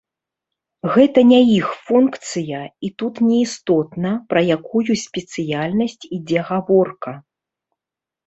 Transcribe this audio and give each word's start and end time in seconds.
Гэта 0.93 1.19
не 1.31 1.37
іх 1.57 1.67
функцыя, 1.89 2.61
і 2.87 2.89
тут 3.01 3.19
не 3.27 3.35
істотна, 3.45 4.11
пра 4.33 4.39
якую 4.57 4.93
спецыяльнасць 5.05 6.03
ідзе 6.21 6.39
гаворка. 6.51 7.11